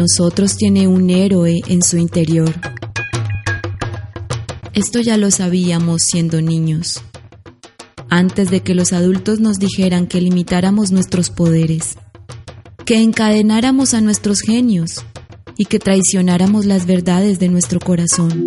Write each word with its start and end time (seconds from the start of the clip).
nosotros 0.00 0.56
tiene 0.56 0.88
un 0.88 1.10
héroe 1.10 1.60
en 1.68 1.82
su 1.82 1.98
interior. 1.98 2.54
Esto 4.72 4.98
ya 5.00 5.18
lo 5.18 5.30
sabíamos 5.30 6.04
siendo 6.04 6.40
niños, 6.40 7.02
antes 8.08 8.50
de 8.50 8.62
que 8.62 8.74
los 8.74 8.94
adultos 8.94 9.40
nos 9.40 9.58
dijeran 9.58 10.06
que 10.06 10.22
limitáramos 10.22 10.90
nuestros 10.90 11.28
poderes, 11.28 11.98
que 12.86 13.02
encadenáramos 13.02 13.92
a 13.92 14.00
nuestros 14.00 14.40
genios 14.40 15.04
y 15.58 15.66
que 15.66 15.78
traicionáramos 15.78 16.64
las 16.64 16.86
verdades 16.86 17.38
de 17.38 17.50
nuestro 17.50 17.78
corazón. 17.78 18.42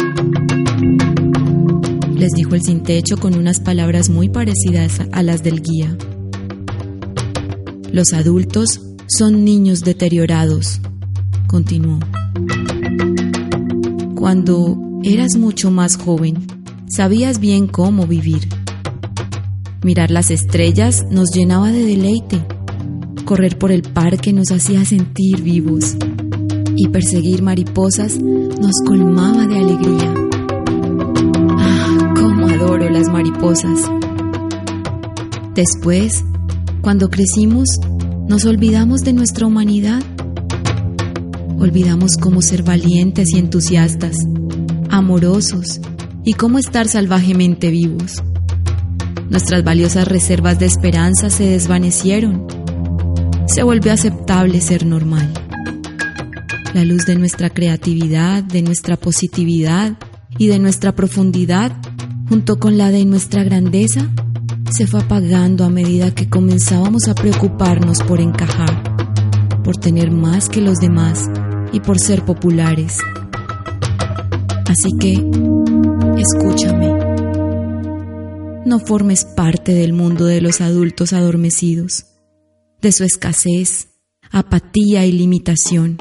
Les 2.15 2.31
dijo 2.31 2.55
el 2.55 2.63
sin 2.63 2.81
techo 2.81 3.17
con 3.17 3.37
unas 3.37 3.59
palabras 3.59 4.09
muy 4.09 4.27
parecidas 4.27 5.01
a 5.11 5.21
las 5.21 5.43
del 5.43 5.61
guía. 5.61 5.95
Los 7.91 8.11
adultos 8.13 8.81
son 9.05 9.45
niños 9.45 9.81
deteriorados, 9.81 10.79
continuó. 11.53 11.99
Cuando 14.15 14.75
eras 15.03 15.37
mucho 15.37 15.69
más 15.69 15.97
joven, 15.97 16.47
sabías 16.87 17.39
bien 17.39 17.67
cómo 17.67 18.07
vivir. 18.07 18.49
Mirar 19.83 20.09
las 20.09 20.31
estrellas 20.31 21.05
nos 21.11 21.29
llenaba 21.31 21.71
de 21.71 21.83
deleite. 21.85 22.43
Correr 23.25 23.59
por 23.59 23.71
el 23.71 23.83
parque 23.83 24.33
nos 24.33 24.49
hacía 24.49 24.83
sentir 24.83 25.43
vivos. 25.43 25.95
Y 26.75 26.87
perseguir 26.87 27.43
mariposas 27.43 28.19
nos 28.19 28.73
colmaba 28.87 29.45
de 29.45 29.59
alegría. 29.59 30.11
Ah, 31.59 32.13
cómo 32.15 32.47
adoro 32.47 32.89
las 32.89 33.09
mariposas. 33.09 33.91
Después, 35.53 36.25
cuando 36.81 37.09
crecimos, 37.11 37.67
nos 38.27 38.43
olvidamos 38.45 39.01
de 39.01 39.13
nuestra 39.13 39.45
humanidad 39.45 40.01
Olvidamos 41.63 42.17
cómo 42.17 42.41
ser 42.41 42.61
valientes 42.61 43.29
y 43.31 43.39
entusiastas, 43.39 44.17
amorosos 44.89 45.79
y 46.25 46.33
cómo 46.33 46.59
estar 46.59 46.89
salvajemente 46.89 47.71
vivos. 47.71 48.21
Nuestras 49.29 49.63
valiosas 49.63 50.05
reservas 50.05 50.59
de 50.59 50.65
esperanza 50.65 51.29
se 51.29 51.45
desvanecieron. 51.45 52.45
Se 53.47 53.63
volvió 53.63 53.93
aceptable 53.93 54.59
ser 54.59 54.85
normal. 54.85 55.31
La 56.73 56.83
luz 56.83 57.05
de 57.05 57.15
nuestra 57.15 57.49
creatividad, 57.49 58.43
de 58.43 58.61
nuestra 58.61 58.97
positividad 58.97 59.93
y 60.37 60.47
de 60.47 60.59
nuestra 60.59 60.93
profundidad, 60.93 61.71
junto 62.27 62.59
con 62.59 62.77
la 62.77 62.91
de 62.91 63.05
nuestra 63.05 63.41
grandeza, 63.45 64.09
se 64.69 64.85
fue 64.85 64.99
apagando 64.99 65.63
a 65.63 65.69
medida 65.69 66.13
que 66.13 66.27
comenzábamos 66.27 67.07
a 67.07 67.15
preocuparnos 67.15 68.03
por 68.03 68.19
encajar, 68.19 68.83
por 69.63 69.77
tener 69.77 70.11
más 70.11 70.49
que 70.49 70.59
los 70.59 70.79
demás 70.79 71.29
y 71.73 71.79
por 71.81 71.99
ser 71.99 72.23
populares. 72.23 72.99
Así 74.65 74.89
que, 74.99 75.13
escúchame. 76.17 76.93
No 78.65 78.79
formes 78.79 79.25
parte 79.25 79.73
del 79.73 79.91
mundo 79.91 80.25
de 80.25 80.39
los 80.39 80.61
adultos 80.61 81.11
adormecidos, 81.11 82.05
de 82.81 82.91
su 82.93 83.03
escasez, 83.03 83.89
apatía 84.31 85.05
y 85.05 85.11
limitación. 85.11 85.97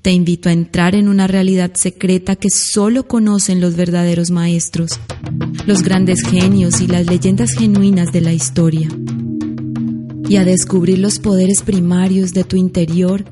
Te 0.00 0.12
invito 0.12 0.48
a 0.48 0.52
entrar 0.52 0.94
en 0.94 1.08
una 1.08 1.26
realidad 1.26 1.72
secreta 1.74 2.36
que 2.36 2.50
solo 2.50 3.06
conocen 3.08 3.60
los 3.60 3.74
verdaderos 3.74 4.30
maestros, 4.30 5.00
los 5.66 5.82
grandes 5.82 6.22
genios 6.22 6.80
y 6.80 6.86
las 6.86 7.06
leyendas 7.06 7.52
genuinas 7.52 8.12
de 8.12 8.20
la 8.20 8.32
historia, 8.32 8.88
y 10.28 10.36
a 10.36 10.44
descubrir 10.44 10.98
los 10.98 11.18
poderes 11.18 11.62
primarios 11.62 12.32
de 12.32 12.44
tu 12.44 12.56
interior 12.56 13.24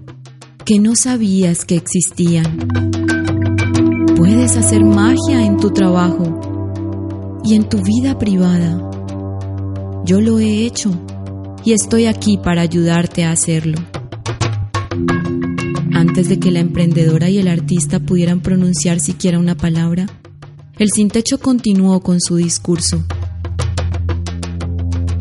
que 0.65 0.79
no 0.79 0.95
sabías 0.95 1.65
que 1.65 1.77
existían. 1.77 2.69
Puedes 4.17 4.57
hacer 4.57 4.85
magia 4.85 5.45
en 5.45 5.57
tu 5.57 5.71
trabajo 5.71 7.41
y 7.45 7.55
en 7.55 7.69
tu 7.69 7.83
vida 7.83 8.19
privada. 8.19 8.79
Yo 10.05 10.21
lo 10.21 10.39
he 10.39 10.65
hecho 10.65 10.91
y 11.65 11.73
estoy 11.73 12.07
aquí 12.07 12.39
para 12.39 12.63
ayudarte 12.63 13.25
a 13.25 13.33
hacerlo. 13.33 13.79
Antes 15.93 16.29
de 16.29 16.39
que 16.39 16.51
la 16.51 16.61
emprendedora 16.61 17.29
y 17.29 17.39
el 17.39 17.49
artista 17.49 17.99
pudieran 17.99 18.41
pronunciar 18.41 19.01
siquiera 19.01 19.39
una 19.39 19.57
palabra, 19.57 20.07
el 20.79 20.91
sin 20.91 21.09
techo 21.09 21.39
continuó 21.39 22.01
con 22.01 22.21
su 22.21 22.37
discurso. 22.37 23.03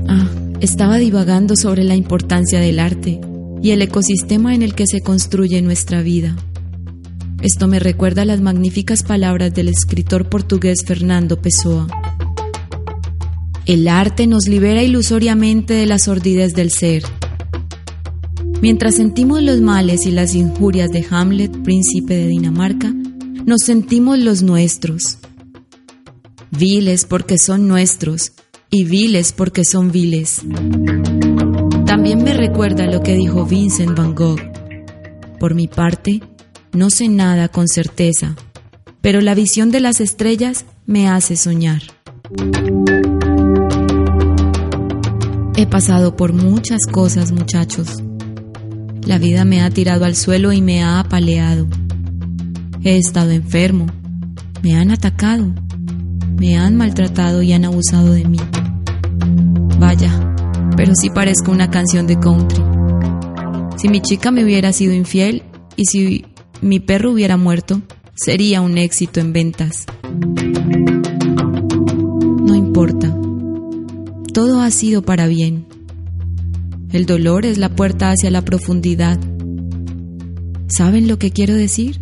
Ah, 0.08 0.30
estaba 0.60 0.98
divagando 0.98 1.56
sobre 1.56 1.84
la 1.84 1.96
importancia 1.96 2.60
del 2.60 2.80
arte 2.80 3.22
y 3.62 3.72
el 3.72 3.82
ecosistema 3.82 4.56
en 4.56 4.64
el 4.64 4.74
que 4.74 4.88
se 4.88 5.02
construye 5.02 5.62
nuestra 5.62 6.02
vida. 6.02 6.36
Esto 7.42 7.68
me 7.68 7.80
recuerda 7.80 8.26
las 8.26 8.42
magníficas 8.42 9.04
palabras 9.04 9.54
del 9.54 9.68
escritor 9.68 10.30
portugués 10.30 10.84
Fernando 10.86 11.42
Pessoa. 11.42 11.88
El 13.66 13.88
arte 13.88 14.28
nos 14.28 14.48
libera 14.48 14.84
ilusoriamente 14.84 15.74
de 15.74 15.86
la 15.86 16.00
sordidez 16.00 16.54
del 16.54 16.72
ser. 16.72 17.04
Mientras 18.62 18.96
sentimos 18.96 19.42
los 19.42 19.60
males 19.60 20.06
y 20.06 20.12
las 20.12 20.36
injurias 20.36 20.92
de 20.92 21.06
Hamlet, 21.10 21.52
príncipe 21.64 22.16
de 22.16 22.28
Dinamarca, 22.28 22.94
nos 23.46 23.62
sentimos 23.66 24.20
los 24.20 24.44
nuestros. 24.44 25.18
Viles 26.52 27.06
porque 27.06 27.38
son 27.38 27.68
nuestros 27.68 28.34
y 28.70 28.84
viles 28.84 29.34
porque 29.34 29.66
son 29.66 29.92
viles. 29.92 30.42
También 31.92 32.24
me 32.24 32.32
recuerda 32.32 32.86
lo 32.86 33.04
que 33.04 33.16
dijo 33.16 33.46
Vincent 33.46 33.98
Van 33.98 34.16
Gogh. 34.16 34.40
Por 35.42 35.56
mi 35.56 35.68
parte, 35.68 36.22
no 36.72 36.90
sé 36.90 37.10
nada 37.10 37.50
con 37.50 37.68
certeza, 37.68 38.38
pero 39.02 39.20
la 39.20 39.36
visión 39.36 39.72
de 39.72 39.82
las 39.82 40.00
estrellas 40.00 40.64
me 40.86 41.10
hace 41.10 41.36
soñar. 41.36 41.82
He 45.58 45.68
pasado 45.68 46.16
por 46.16 46.32
muchas 46.32 46.88
cosas, 46.88 47.34
muchachos. 47.34 48.02
La 49.04 49.18
vida 49.18 49.44
me 49.44 49.62
ha 49.62 49.70
tirado 49.70 50.06
al 50.06 50.16
suelo 50.16 50.54
y 50.54 50.62
me 50.62 50.82
ha 50.82 51.02
apaleado. 51.02 51.68
He 52.86 52.96
estado 52.96 53.32
enfermo, 53.32 53.88
me 54.64 54.78
han 54.78 54.92
atacado, 54.92 55.54
me 56.40 56.58
han 56.58 56.78
maltratado 56.78 57.42
y 57.42 57.52
han 57.52 57.66
abusado 57.66 58.14
de 58.14 58.24
mí. 58.24 58.40
Pero 60.82 60.96
sí 60.96 61.12
parezco 61.12 61.52
una 61.52 61.70
canción 61.70 62.08
de 62.08 62.20
country. 62.20 62.64
Si 63.78 63.88
mi 63.88 64.02
chica 64.02 64.32
me 64.32 64.44
hubiera 64.44 64.74
sido 64.74 64.94
infiel 64.94 65.44
y 65.76 65.86
si 65.86 66.26
mi 66.64 66.80
perro 66.80 67.12
hubiera 67.12 67.38
muerto, 67.38 67.84
sería 68.16 68.62
un 68.62 68.80
éxito 68.80 69.20
en 69.20 69.32
ventas. 69.32 69.86
No 72.48 72.56
importa. 72.56 73.16
Todo 74.34 74.62
ha 74.62 74.72
sido 74.72 75.04
para 75.04 75.28
bien. 75.28 75.68
El 76.92 77.06
dolor 77.06 77.46
es 77.46 77.60
la 77.60 77.70
puerta 77.70 78.10
hacia 78.10 78.32
la 78.32 78.42
profundidad. 78.42 79.20
¿Saben 80.66 81.08
lo 81.08 81.20
que 81.20 81.30
quiero 81.30 81.54
decir? 81.54 82.02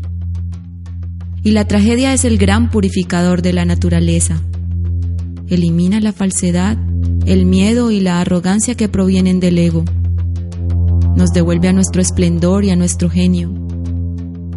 Y 1.43 1.51
la 1.51 1.67
tragedia 1.67 2.13
es 2.13 2.23
el 2.23 2.37
gran 2.37 2.71
purificador 2.71 3.41
de 3.41 3.51
la 3.51 3.65
naturaleza. 3.65 4.41
Elimina 5.49 5.99
la 5.99 6.13
falsedad 6.13 6.77
el 7.29 7.45
miedo 7.45 7.91
y 7.91 7.99
la 7.99 8.21
arrogancia 8.21 8.73
que 8.73 8.89
provienen 8.89 9.39
del 9.39 9.59
ego. 9.59 9.85
Nos 11.15 11.29
devuelve 11.29 11.67
a 11.67 11.73
nuestro 11.73 12.01
esplendor 12.01 12.65
y 12.65 12.71
a 12.71 12.75
nuestro 12.75 13.07
genio. 13.07 13.53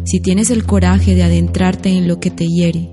Si 0.05 0.19
tienes 0.19 0.49
el 0.49 0.65
coraje 0.65 1.13
de 1.13 1.21
adentrarte 1.21 1.89
en 1.89 2.07
lo 2.07 2.19
que 2.19 2.31
te 2.31 2.47
hiere. 2.47 2.89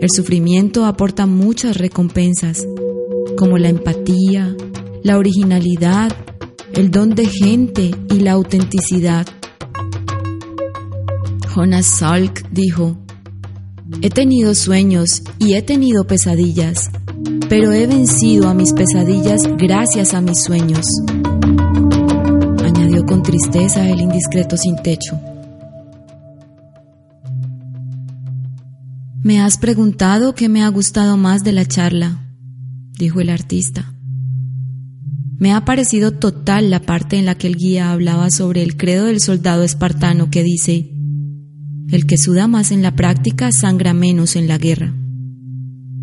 El 0.00 0.08
sufrimiento 0.10 0.86
aporta 0.86 1.26
muchas 1.26 1.76
recompensas, 1.76 2.66
como 3.36 3.58
la 3.58 3.68
empatía, 3.68 4.56
la 5.02 5.18
originalidad, 5.18 6.10
el 6.72 6.90
don 6.90 7.10
de 7.10 7.26
gente 7.26 7.90
y 8.08 8.20
la 8.20 8.32
autenticidad. 8.32 9.26
Jonas 11.54 11.84
Salk 11.84 12.48
dijo, 12.50 12.96
He 14.00 14.08
tenido 14.08 14.54
sueños 14.54 15.22
y 15.38 15.52
he 15.52 15.60
tenido 15.60 16.04
pesadillas, 16.04 16.90
pero 17.54 17.70
he 17.70 17.86
vencido 17.86 18.48
a 18.48 18.54
mis 18.54 18.72
pesadillas 18.72 19.42
gracias 19.58 20.14
a 20.14 20.22
mis 20.22 20.42
sueños. 20.42 20.86
Añadió 22.64 23.04
con 23.04 23.22
tristeza 23.22 23.90
el 23.90 24.00
indiscreto 24.00 24.56
sin 24.56 24.76
techo. 24.76 25.20
Me 29.22 29.38
has 29.38 29.58
preguntado 29.58 30.34
qué 30.34 30.48
me 30.48 30.62
ha 30.62 30.68
gustado 30.68 31.18
más 31.18 31.44
de 31.44 31.52
la 31.52 31.66
charla, 31.66 32.26
dijo 32.98 33.20
el 33.20 33.28
artista. 33.28 33.92
Me 35.36 35.52
ha 35.52 35.66
parecido 35.66 36.12
total 36.12 36.70
la 36.70 36.80
parte 36.80 37.18
en 37.18 37.26
la 37.26 37.34
que 37.34 37.48
el 37.48 37.56
guía 37.56 37.92
hablaba 37.92 38.30
sobre 38.30 38.62
el 38.62 38.78
credo 38.78 39.04
del 39.04 39.20
soldado 39.20 39.62
espartano 39.62 40.30
que 40.30 40.42
dice, 40.42 40.90
el 41.90 42.06
que 42.06 42.16
suda 42.16 42.48
más 42.48 42.70
en 42.70 42.80
la 42.80 42.96
práctica 42.96 43.52
sangra 43.52 43.92
menos 43.92 44.36
en 44.36 44.48
la 44.48 44.56
guerra. 44.56 44.94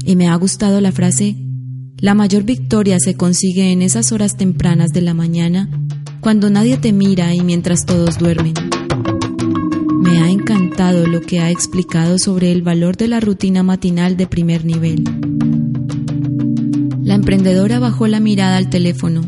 Y 0.10 0.16
me 0.16 0.28
ha 0.28 0.36
gustado 0.38 0.82
la 0.82 0.92
frase, 0.92 1.36
la 2.00 2.16
mayor 2.16 2.42
victoria 2.42 2.98
se 3.00 3.14
consigue 3.14 3.72
en 3.72 3.84
esas 3.84 4.12
horas 4.12 4.38
tempranas 4.38 4.90
de 4.90 5.02
la 5.02 5.14
mañana 5.14 5.70
cuando 6.20 6.50
nadie 6.50 6.78
te 6.78 6.92
mira 6.94 7.36
y 7.36 7.42
mientras 7.42 7.86
todos 7.86 8.18
duermen. 8.18 8.56
Me 10.02 10.18
ha 10.18 10.32
encantado 10.32 11.06
lo 11.06 11.22
que 11.22 11.42
ha 11.42 11.52
explicado 11.52 12.18
sobre 12.18 12.52
el 12.52 12.64
valor 12.64 12.98
de 12.98 13.08
la 13.08 13.20
rutina 13.20 13.62
matinal 13.62 14.18
de 14.18 14.26
primer 14.26 14.66
nivel. 14.66 15.04
La 17.04 17.14
emprendedora 17.14 17.78
bajó 17.78 18.08
la 18.08 18.20
mirada 18.20 18.58
al 18.58 18.72
teléfono. 18.72 19.22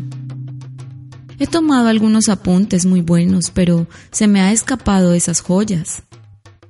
He 1.38 1.46
tomado 1.46 1.86
algunos 1.86 2.28
apuntes 2.28 2.86
muy 2.86 3.02
buenos, 3.02 3.52
pero 3.52 3.86
se 4.10 4.26
me 4.26 4.40
ha 4.40 4.50
escapado 4.50 5.14
esas 5.14 5.42
joyas, 5.42 6.02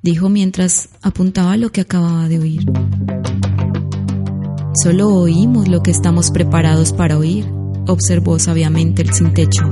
dijo 0.02 0.28
mientras 0.28 0.90
apuntaba 1.00 1.56
lo 1.56 1.72
que 1.72 1.80
acababa 1.80 2.28
de 2.28 2.40
oír. 2.40 2.66
Solo 4.74 5.08
oímos 5.08 5.68
lo 5.68 5.82
que 5.82 5.90
estamos 5.90 6.30
preparados 6.30 6.92
para 6.94 7.18
oír, 7.18 7.46
observó 7.86 8.38
sabiamente 8.38 9.02
el 9.02 9.12
sin 9.12 9.34
techo. 9.34 9.62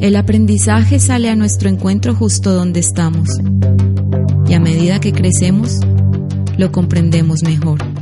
El 0.00 0.16
aprendizaje 0.16 0.98
sale 0.98 1.28
a 1.28 1.36
nuestro 1.36 1.68
encuentro 1.68 2.14
justo 2.14 2.54
donde 2.54 2.80
estamos, 2.80 3.28
y 4.48 4.54
a 4.54 4.60
medida 4.60 4.98
que 4.98 5.12
crecemos, 5.12 5.78
lo 6.56 6.72
comprendemos 6.72 7.42
mejor. 7.42 7.95